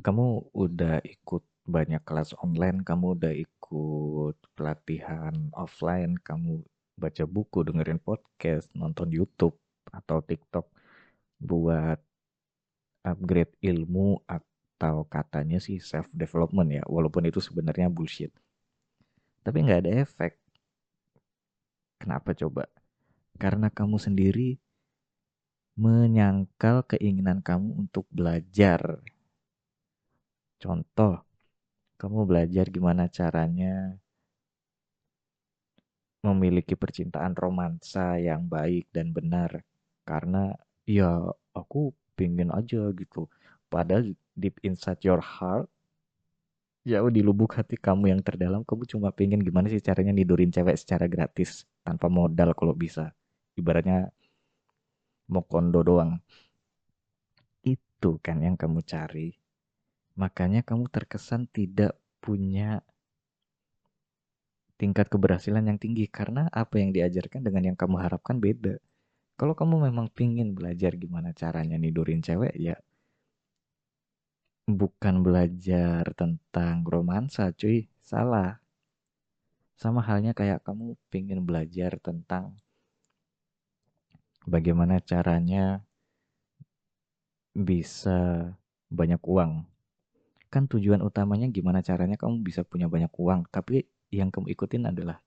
Kamu 0.00 0.56
udah 0.56 1.04
ikut 1.04 1.44
banyak 1.68 2.02
kelas 2.08 2.32
online, 2.40 2.80
kamu 2.80 3.20
udah 3.20 3.34
ikut 3.36 4.36
pelatihan 4.56 5.32
offline, 5.52 6.16
kamu 6.24 6.64
baca 6.96 7.24
buku, 7.28 7.64
dengerin 7.68 8.00
podcast, 8.00 8.72
nonton 8.72 9.12
YouTube 9.12 9.56
atau 9.92 10.24
TikTok 10.24 10.66
buat 11.40 12.00
upgrade 13.04 13.52
ilmu 13.60 14.24
atau 14.24 15.04
katanya 15.08 15.60
sih 15.60 15.80
self 15.80 16.08
development 16.16 16.68
ya, 16.80 16.84
walaupun 16.88 17.28
itu 17.28 17.40
sebenarnya 17.40 17.92
bullshit. 17.92 18.32
Tapi 19.44 19.56
nggak 19.64 19.80
ada 19.84 19.92
efek. 20.04 20.36
Kenapa 22.00 22.32
coba? 22.32 22.64
Karena 23.36 23.68
kamu 23.68 23.96
sendiri 24.00 24.56
menyangkal 25.80 26.84
keinginan 26.88 27.40
kamu 27.40 27.88
untuk 27.88 28.04
belajar. 28.12 29.00
Contoh, 30.60 31.14
kamu 32.00 32.18
belajar 32.28 32.66
gimana 32.68 33.04
caranya 33.08 33.96
memiliki 36.20 36.76
percintaan 36.76 37.32
romansa 37.32 38.20
yang 38.20 38.44
baik 38.44 38.92
dan 38.92 39.12
benar. 39.16 39.64
Karena 40.04 40.52
ya 40.84 41.32
aku 41.56 41.96
pingin 42.16 42.52
aja 42.52 42.92
gitu. 42.92 43.24
Padahal 43.72 44.12
deep 44.36 44.60
inside 44.68 45.00
your 45.00 45.22
heart, 45.24 45.68
ya 46.84 47.00
di 47.08 47.20
lubuk 47.24 47.56
hati 47.56 47.76
kamu 47.80 48.12
yang 48.12 48.20
terdalam, 48.20 48.60
kamu 48.68 48.84
cuma 48.84 49.08
pingin 49.16 49.40
gimana 49.40 49.66
sih 49.72 49.80
caranya 49.80 50.12
nidurin 50.12 50.52
cewek 50.52 50.76
secara 50.76 51.06
gratis 51.08 51.64
tanpa 51.86 52.06
modal 52.12 52.52
kalau 52.52 52.74
bisa. 52.76 53.12
Ibaratnya 53.56 54.12
mau 55.32 55.44
kondo 55.46 55.80
doang. 55.86 56.20
Itu 57.64 58.18
kan 58.24 58.44
yang 58.44 58.56
kamu 58.60 58.80
cari. 58.84 59.28
Makanya 60.20 60.60
kamu 60.68 60.92
terkesan 60.92 61.48
tidak 61.48 61.96
punya 62.20 62.84
tingkat 64.76 65.08
keberhasilan 65.12 65.64
yang 65.64 65.78
tinggi 65.80 66.04
karena 66.08 66.48
apa 66.52 66.80
yang 66.80 66.92
diajarkan 66.92 67.40
dengan 67.40 67.72
yang 67.72 67.76
kamu 67.76 67.96
harapkan 68.04 68.36
beda. 68.36 68.76
Kalau 69.40 69.56
kamu 69.56 69.88
memang 69.88 70.12
pingin 70.12 70.52
belajar 70.52 70.92
gimana 71.00 71.32
caranya 71.32 71.80
nidurin 71.80 72.20
cewek 72.20 72.52
ya 72.60 72.76
bukan 74.70 75.26
belajar 75.26 76.14
tentang 76.14 76.86
romansa 76.86 77.50
cuy, 77.50 77.90
salah. 77.98 78.62
Sama 79.74 80.04
halnya 80.04 80.36
kayak 80.36 80.62
kamu 80.62 80.94
pingin 81.08 81.42
belajar 81.42 81.96
tentang 81.98 82.60
bagaimana 84.44 85.00
caranya 85.00 85.80
bisa 87.56 88.52
banyak 88.92 89.20
uang. 89.24 89.64
Kan 90.50 90.66
tujuan 90.66 90.98
utamanya 91.00 91.46
gimana 91.46 91.78
caranya 91.78 92.18
kamu 92.18 92.42
bisa 92.42 92.66
punya 92.66 92.90
banyak 92.90 93.14
uang, 93.14 93.46
tapi 93.54 93.86
yang 94.10 94.34
kamu 94.34 94.50
ikutin 94.50 94.90
adalah 94.90 95.22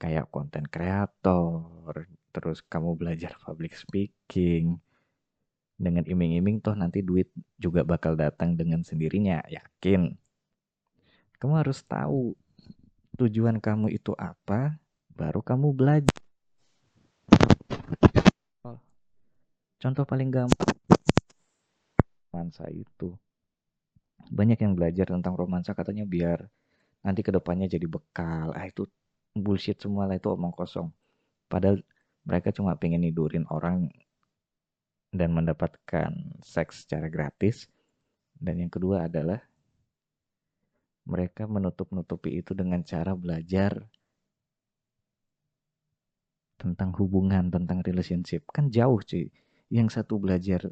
kayak 0.00 0.32
konten 0.32 0.64
kreator, 0.64 2.08
terus 2.32 2.64
kamu 2.64 2.96
belajar 2.96 3.36
public 3.44 3.76
speaking, 3.76 4.80
dengan 5.80 6.08
iming-iming 6.08 6.64
toh 6.64 6.72
nanti 6.72 7.04
duit 7.04 7.28
juga 7.60 7.84
bakal 7.84 8.16
datang 8.16 8.56
dengan 8.56 8.80
sendirinya, 8.80 9.44
yakin. 9.48 10.12
Kamu 11.36 11.56
harus 11.56 11.84
tahu 11.84 12.32
tujuan 13.20 13.60
kamu 13.60 13.92
itu 13.92 14.16
apa, 14.16 14.80
baru 15.12 15.44
kamu 15.44 15.72
belajar. 15.76 16.20
Oh, 18.64 18.80
contoh 19.80 20.04
paling 20.08 20.32
gampang, 20.32 20.76
romansa 22.32 22.68
itu. 22.72 23.16
Banyak 24.30 24.58
yang 24.62 24.78
belajar 24.78 25.10
tentang 25.10 25.34
romansa 25.34 25.74
katanya 25.74 26.06
biar 26.06 26.46
nanti 27.02 27.20
ke 27.26 27.34
depannya 27.34 27.66
jadi 27.66 27.86
bekal. 27.90 28.54
Ah 28.54 28.64
itu 28.64 28.86
bullshit 29.34 29.82
semua 29.82 30.06
lah 30.06 30.16
itu 30.16 30.30
omong 30.30 30.54
kosong. 30.54 30.88
Padahal 31.50 31.82
mereka 32.22 32.54
cuma 32.54 32.78
pengen 32.78 33.02
nidurin 33.02 33.42
orang 33.50 33.90
dan 35.10 35.34
mendapatkan 35.34 36.14
seks 36.46 36.86
secara 36.86 37.10
gratis. 37.10 37.66
Dan 38.40 38.62
yang 38.62 38.72
kedua 38.72 39.04
adalah 39.04 39.42
mereka 41.04 41.44
menutup-nutupi 41.44 42.40
itu 42.40 42.54
dengan 42.54 42.80
cara 42.86 43.12
belajar 43.12 43.84
tentang 46.60 46.92
hubungan, 46.96 47.48
tentang 47.48 47.80
relationship. 47.82 48.46
Kan 48.52 48.70
jauh 48.70 49.00
cuy. 49.00 49.32
Yang 49.72 50.00
satu 50.00 50.16
belajar, 50.20 50.70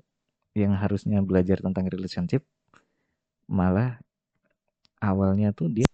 yang 0.52 0.74
harusnya 0.76 1.22
belajar 1.22 1.62
tentang 1.62 1.86
relationship, 1.88 2.44
malah 3.48 3.96
awalnya 5.00 5.50
tuh 5.56 5.72
dia 5.72 5.88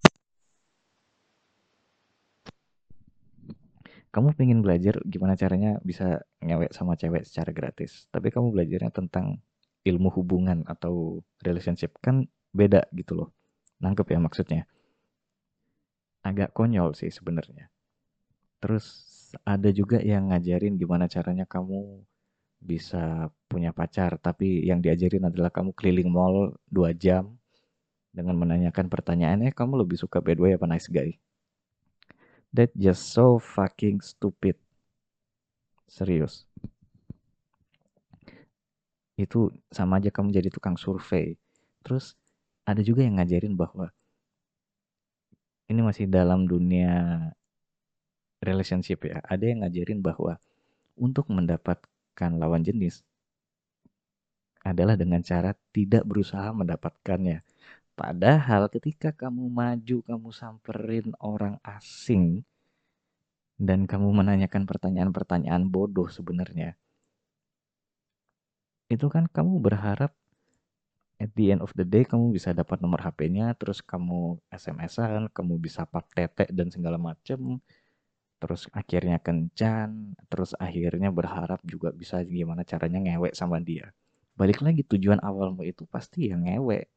kamu 4.15 4.31
pengen 4.38 4.62
belajar 4.62 5.03
gimana 5.03 5.34
caranya 5.34 5.82
bisa 5.82 6.22
ngewek 6.38 6.70
sama 6.70 6.94
cewek 6.94 7.26
secara 7.26 7.50
gratis. 7.50 8.06
Tapi 8.14 8.31
kamu 8.31 8.54
belajarnya 8.54 8.94
tentang 8.94 9.43
ilmu 9.82 10.06
hubungan 10.14 10.62
atau 10.70 11.19
relationship. 11.43 11.98
Kan 11.98 12.31
beda 12.54 12.87
gitu 12.94 13.19
loh. 13.19 13.28
Nangkep 13.82 14.14
ya 14.14 14.19
maksudnya. 14.22 14.62
Agak 16.22 16.54
konyol 16.54 16.94
sih 16.94 17.10
sebenarnya. 17.10 17.66
Terus 18.62 18.87
ada 19.43 19.75
juga 19.75 19.98
yang 19.98 20.31
ngajarin 20.31 20.78
gimana 20.78 21.10
caranya 21.10 21.43
kamu 21.43 22.06
bisa 22.62 23.34
punya 23.50 23.75
pacar. 23.75 24.22
Tapi 24.22 24.62
yang 24.62 24.78
diajarin 24.78 25.26
adalah 25.26 25.50
kamu 25.50 25.75
keliling 25.75 26.06
mall 26.06 26.54
2 26.70 26.94
jam 26.94 27.34
dengan 28.14 28.38
menanyakan 28.38 28.86
pertanyaan, 28.86 29.42
eh 29.42 29.50
kamu 29.50 29.82
lebih 29.82 29.98
suka 29.98 30.22
bad 30.22 30.38
boy 30.38 30.54
apa 30.54 30.66
nice 30.70 30.86
guy? 30.86 31.19
That 32.54 32.70
just 32.78 33.10
so 33.10 33.42
fucking 33.42 33.98
stupid. 33.98 34.54
Serius. 35.91 36.47
Itu 39.19 39.50
sama 39.75 39.98
aja 39.98 40.14
kamu 40.14 40.30
jadi 40.30 40.48
tukang 40.54 40.78
survei. 40.78 41.34
Terus 41.82 42.14
ada 42.62 42.80
juga 42.86 43.02
yang 43.02 43.19
ngajarin 43.19 43.58
bahwa 43.58 43.91
ini 45.66 45.81
masih 45.82 46.06
dalam 46.06 46.46
dunia 46.46 46.94
relationship 48.38 49.02
ya. 49.10 49.19
Ada 49.26 49.44
yang 49.50 49.66
ngajarin 49.66 49.98
bahwa 49.98 50.38
untuk 50.94 51.26
mendapatkan 51.32 52.31
lawan 52.38 52.62
jenis 52.62 53.02
adalah 54.64 54.96
dengan 54.96 55.20
cara 55.20 55.52
tidak 55.75 56.06
berusaha 56.08 56.48
mendapatkannya. 56.54 57.44
Padahal 57.94 58.66
ketika 58.75 59.15
kamu 59.15 59.47
maju, 59.47 60.03
kamu 60.03 60.28
samperin 60.34 61.15
orang 61.22 61.62
asing 61.62 62.43
dan 63.55 63.87
kamu 63.87 64.10
menanyakan 64.10 64.66
pertanyaan-pertanyaan 64.66 65.71
bodoh 65.71 66.10
sebenarnya. 66.10 66.75
Itu 68.91 69.06
kan 69.06 69.31
kamu 69.31 69.62
berharap 69.62 70.10
at 71.22 71.31
the 71.38 71.55
end 71.55 71.62
of 71.62 71.71
the 71.78 71.87
day 71.87 72.03
kamu 72.03 72.34
bisa 72.34 72.50
dapat 72.50 72.82
nomor 72.82 72.99
HP-nya, 72.99 73.55
terus 73.55 73.78
kamu 73.78 74.43
SMS-an, 74.50 75.31
kamu 75.31 75.62
bisa 75.62 75.87
pap 75.87 76.11
tete 76.11 76.50
dan 76.50 76.75
segala 76.75 76.99
macem. 76.99 77.62
Terus 78.43 78.66
akhirnya 78.75 79.22
kencan, 79.22 80.19
terus 80.26 80.53
akhirnya 80.59 81.15
berharap 81.15 81.62
juga 81.62 81.94
bisa 81.94 82.21
gimana 82.26 82.66
caranya 82.66 82.99
ngewek 83.00 83.32
sama 83.38 83.62
dia. 83.62 83.94
Balik 84.34 84.66
lagi 84.66 84.82
tujuan 84.82 85.22
awalmu 85.22 85.62
itu 85.62 85.87
pasti 85.87 86.34
yang 86.34 86.43
ngewek 86.43 86.91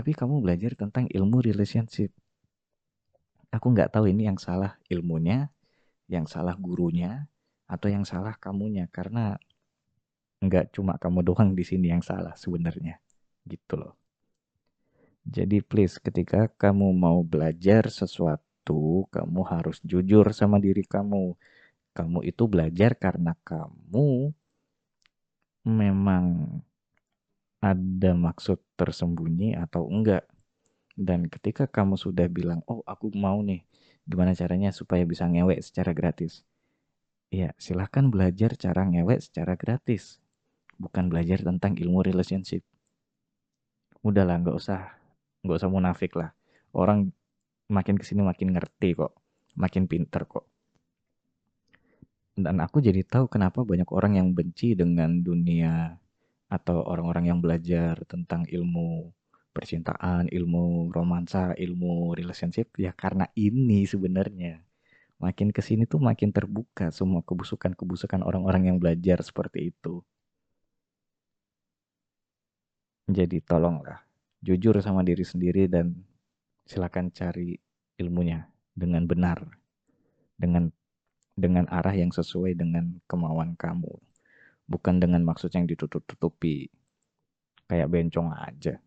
tapi 0.00 0.16
kamu 0.16 0.40
belajar 0.40 0.72
tentang 0.80 1.04
ilmu 1.12 1.44
relationship. 1.44 2.08
Aku 3.52 3.68
nggak 3.68 3.92
tahu 3.92 4.08
ini 4.08 4.32
yang 4.32 4.40
salah 4.40 4.80
ilmunya, 4.88 5.52
yang 6.08 6.24
salah 6.24 6.56
gurunya, 6.56 7.28
atau 7.68 7.92
yang 7.92 8.08
salah 8.08 8.32
kamunya 8.40 8.88
karena 8.88 9.36
nggak 10.40 10.72
cuma 10.72 10.96
kamu 10.96 11.20
doang 11.20 11.52
di 11.52 11.68
sini 11.68 11.92
yang 11.92 12.00
salah 12.00 12.32
sebenarnya, 12.32 12.96
gitu 13.44 13.76
loh. 13.76 13.92
Jadi 15.28 15.60
please 15.60 16.00
ketika 16.00 16.48
kamu 16.48 16.96
mau 16.96 17.20
belajar 17.20 17.92
sesuatu, 17.92 19.04
kamu 19.12 19.40
harus 19.52 19.84
jujur 19.84 20.32
sama 20.32 20.56
diri 20.56 20.80
kamu. 20.80 21.36
Kamu 21.92 22.24
itu 22.24 22.48
belajar 22.48 22.96
karena 22.96 23.36
kamu 23.44 24.32
memang 25.68 26.56
ada 27.60 28.16
maksud 28.16 28.56
tersembunyi 28.80 29.56
atau 29.56 29.84
enggak. 29.88 30.24
Dan 30.96 31.28
ketika 31.28 31.68
kamu 31.68 31.96
sudah 31.96 32.26
bilang, 32.28 32.64
oh 32.68 32.84
aku 32.84 33.12
mau 33.16 33.40
nih, 33.40 33.64
gimana 34.04 34.36
caranya 34.36 34.72
supaya 34.72 35.04
bisa 35.04 35.28
ngewek 35.28 35.60
secara 35.60 35.92
gratis. 35.92 36.44
Ya, 37.30 37.54
silahkan 37.60 38.10
belajar 38.10 38.56
cara 38.58 38.84
ngewek 38.88 39.22
secara 39.22 39.54
gratis. 39.54 40.18
Bukan 40.80 41.12
belajar 41.12 41.44
tentang 41.44 41.76
ilmu 41.78 42.02
relationship. 42.02 42.64
Udahlah, 44.00 44.40
nggak 44.40 44.56
usah, 44.56 44.96
nggak 45.44 45.56
usah 45.60 45.70
munafik 45.70 46.16
lah. 46.16 46.32
Orang 46.72 47.12
makin 47.70 48.00
ke 48.00 48.04
sini 48.08 48.24
makin 48.24 48.56
ngerti 48.56 48.98
kok, 48.98 49.14
makin 49.54 49.84
pinter 49.86 50.24
kok. 50.26 50.48
Dan 52.34 52.56
aku 52.64 52.80
jadi 52.80 53.04
tahu 53.04 53.28
kenapa 53.28 53.62
banyak 53.62 53.86
orang 53.92 54.16
yang 54.16 54.28
benci 54.32 54.72
dengan 54.72 55.20
dunia 55.20 55.99
atau 56.50 56.82
orang-orang 56.82 57.30
yang 57.30 57.38
belajar 57.38 57.94
tentang 58.10 58.42
ilmu 58.50 59.14
percintaan, 59.54 60.26
ilmu 60.30 60.90
romansa, 60.90 61.54
ilmu 61.54 62.14
relationship 62.18 62.74
ya 62.74 62.90
karena 62.94 63.30
ini 63.38 63.86
sebenarnya. 63.86 64.62
Makin 65.20 65.52
ke 65.52 65.60
sini 65.60 65.84
tuh 65.84 66.00
makin 66.00 66.32
terbuka 66.32 66.88
semua 66.90 67.20
kebusukan-kebusukan 67.22 68.24
orang-orang 68.24 68.72
yang 68.72 68.76
belajar 68.80 69.20
seperti 69.20 69.70
itu. 69.70 70.00
Jadi 73.10 73.42
tolonglah 73.44 74.00
jujur 74.40 74.80
sama 74.80 75.04
diri 75.04 75.26
sendiri 75.26 75.68
dan 75.68 75.92
silakan 76.64 77.12
cari 77.12 77.60
ilmunya 78.00 78.48
dengan 78.72 79.04
benar. 79.04 79.44
Dengan 80.40 80.72
dengan 81.36 81.68
arah 81.68 81.92
yang 81.92 82.08
sesuai 82.10 82.56
dengan 82.56 82.96
kemauan 83.04 83.52
kamu. 83.60 83.92
Bukan 84.70 85.02
dengan 85.02 85.26
maksud 85.26 85.50
yang 85.50 85.66
ditutup-tutupi. 85.66 86.70
Kayak 87.66 87.90
bencong 87.90 88.30
aja. 88.38 88.78